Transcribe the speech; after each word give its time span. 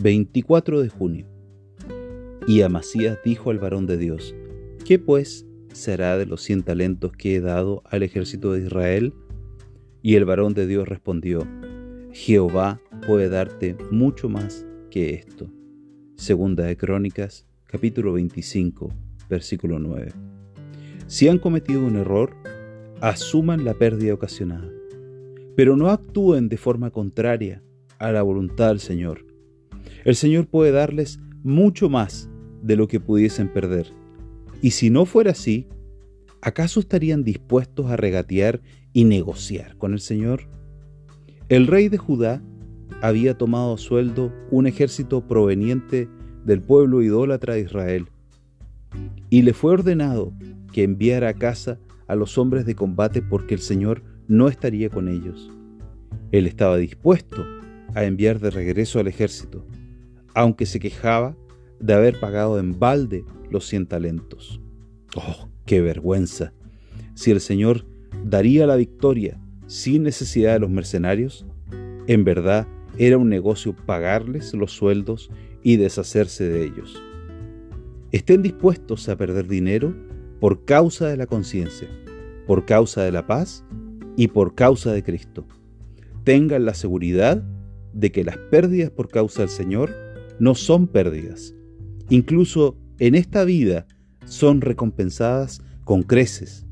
24 0.00 0.80
de 0.80 0.88
junio. 0.88 1.26
Y 2.46 2.62
Amasías 2.62 3.18
dijo 3.22 3.50
al 3.50 3.58
varón 3.58 3.86
de 3.86 3.98
Dios, 3.98 4.34
¿qué 4.86 4.98
pues 4.98 5.46
será 5.74 6.16
de 6.16 6.24
los 6.24 6.40
cien 6.40 6.62
talentos 6.62 7.12
que 7.12 7.36
he 7.36 7.40
dado 7.40 7.82
al 7.84 8.02
ejército 8.02 8.52
de 8.52 8.60
Israel? 8.64 9.12
Y 10.00 10.14
el 10.14 10.24
varón 10.24 10.54
de 10.54 10.66
Dios 10.66 10.88
respondió, 10.88 11.46
Jehová 12.12 12.80
puede 13.06 13.28
darte 13.28 13.76
mucho 13.90 14.30
más 14.30 14.64
que 14.90 15.12
esto. 15.12 15.50
Segunda 16.14 16.64
de 16.64 16.78
Crónicas, 16.78 17.46
capítulo 17.66 18.14
25, 18.14 18.88
versículo 19.28 19.78
9. 19.78 20.12
Si 21.08 21.28
han 21.28 21.38
cometido 21.38 21.84
un 21.84 21.96
error, 21.96 22.34
asuman 23.02 23.66
la 23.66 23.74
pérdida 23.74 24.14
ocasionada, 24.14 24.70
pero 25.56 25.76
no 25.76 25.90
actúen 25.90 26.48
de 26.48 26.56
forma 26.56 26.90
contraria 26.90 27.62
a 27.98 28.12
la 28.12 28.22
voluntad 28.22 28.68
del 28.68 28.80
Señor. 28.80 29.29
El 30.04 30.16
Señor 30.16 30.46
puede 30.46 30.72
darles 30.72 31.20
mucho 31.42 31.88
más 31.88 32.28
de 32.62 32.76
lo 32.76 32.88
que 32.88 33.00
pudiesen 33.00 33.52
perder. 33.52 33.92
Y 34.62 34.72
si 34.72 34.90
no 34.90 35.04
fuera 35.06 35.32
así, 35.32 35.68
¿acaso 36.42 36.80
estarían 36.80 37.24
dispuestos 37.24 37.90
a 37.90 37.96
regatear 37.96 38.60
y 38.92 39.04
negociar 39.04 39.76
con 39.76 39.92
el 39.92 40.00
Señor? 40.00 40.48
El 41.48 41.66
rey 41.66 41.88
de 41.88 41.98
Judá 41.98 42.42
había 43.02 43.36
tomado 43.36 43.74
a 43.74 43.78
sueldo 43.78 44.32
un 44.50 44.66
ejército 44.66 45.26
proveniente 45.26 46.08
del 46.44 46.60
pueblo 46.60 47.02
idólatra 47.02 47.54
de 47.54 47.60
Israel, 47.60 48.06
y 49.28 49.42
le 49.42 49.52
fue 49.52 49.72
ordenado 49.72 50.32
que 50.72 50.82
enviara 50.82 51.28
a 51.28 51.34
casa 51.34 51.78
a 52.08 52.14
los 52.14 52.38
hombres 52.38 52.66
de 52.66 52.74
combate 52.74 53.22
porque 53.22 53.54
el 53.54 53.60
Señor 53.60 54.02
no 54.28 54.48
estaría 54.48 54.90
con 54.90 55.08
ellos. 55.08 55.50
Él 56.32 56.46
estaba 56.46 56.76
dispuesto 56.76 57.44
a 57.94 58.04
enviar 58.04 58.40
de 58.40 58.50
regreso 58.50 58.98
al 58.98 59.06
ejército, 59.06 59.64
aunque 60.34 60.66
se 60.66 60.80
quejaba 60.80 61.36
de 61.78 61.94
haber 61.94 62.20
pagado 62.20 62.58
en 62.58 62.78
balde 62.78 63.24
los 63.50 63.66
cien 63.66 63.86
talentos. 63.86 64.60
¡Oh, 65.16 65.48
qué 65.66 65.80
vergüenza! 65.80 66.52
Si 67.14 67.30
el 67.30 67.40
Señor 67.40 67.86
daría 68.24 68.66
la 68.66 68.76
victoria 68.76 69.40
sin 69.66 70.02
necesidad 70.02 70.54
de 70.54 70.60
los 70.60 70.70
mercenarios, 70.70 71.46
en 72.06 72.24
verdad 72.24 72.66
era 72.98 73.18
un 73.18 73.28
negocio 73.28 73.74
pagarles 73.74 74.52
los 74.54 74.72
sueldos 74.72 75.30
y 75.62 75.76
deshacerse 75.76 76.48
de 76.48 76.64
ellos. 76.64 77.02
Estén 78.12 78.42
dispuestos 78.42 79.08
a 79.08 79.16
perder 79.16 79.46
dinero 79.46 79.94
por 80.40 80.64
causa 80.64 81.08
de 81.08 81.16
la 81.16 81.26
conciencia, 81.26 81.88
por 82.46 82.64
causa 82.66 83.02
de 83.02 83.12
la 83.12 83.26
paz 83.26 83.64
y 84.16 84.28
por 84.28 84.54
causa 84.54 84.92
de 84.92 85.02
Cristo. 85.02 85.46
Tengan 86.24 86.64
la 86.64 86.74
seguridad 86.74 87.44
de 87.92 88.10
que 88.10 88.24
las 88.24 88.36
pérdidas 88.36 88.90
por 88.90 89.08
causa 89.08 89.42
del 89.42 89.50
Señor 89.50 90.09
no 90.40 90.56
son 90.56 90.88
pérdidas. 90.88 91.54
Incluso 92.08 92.76
en 92.98 93.14
esta 93.14 93.44
vida 93.44 93.86
son 94.24 94.60
recompensadas 94.60 95.62
con 95.84 96.02
creces. 96.02 96.66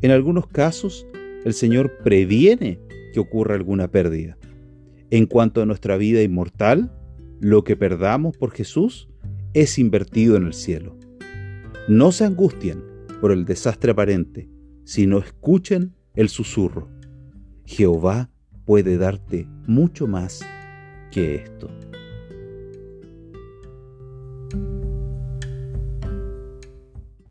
En 0.00 0.10
algunos 0.10 0.48
casos, 0.48 1.06
el 1.44 1.54
Señor 1.54 1.98
previene 2.02 2.80
que 3.12 3.20
ocurra 3.20 3.54
alguna 3.54 3.88
pérdida. 3.88 4.36
En 5.10 5.26
cuanto 5.26 5.62
a 5.62 5.66
nuestra 5.66 5.96
vida 5.96 6.22
inmortal, 6.22 6.90
lo 7.38 7.64
que 7.64 7.76
perdamos 7.76 8.36
por 8.36 8.50
Jesús 8.50 9.08
es 9.52 9.78
invertido 9.78 10.36
en 10.36 10.46
el 10.46 10.54
cielo. 10.54 10.96
No 11.88 12.12
se 12.12 12.24
angustien 12.24 12.82
por 13.20 13.30
el 13.30 13.44
desastre 13.44 13.92
aparente, 13.92 14.48
sino 14.84 15.18
escuchen 15.18 15.94
el 16.14 16.28
susurro. 16.28 16.88
Jehová 17.64 18.30
puede 18.64 18.96
darte 18.96 19.46
mucho 19.66 20.06
más 20.06 20.40
que 21.10 21.36
esto. 21.36 21.68